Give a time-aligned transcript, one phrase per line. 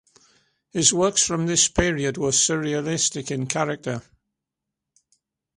[0.71, 4.01] His works from this period were surrealistic in character.